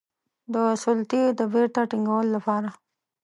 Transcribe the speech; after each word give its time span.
د 0.53 0.55
سلطې 0.83 1.21
د 1.39 1.41
بیرته 1.53 1.81
ټینګولو 1.89 2.29
لپاره. 2.35 2.69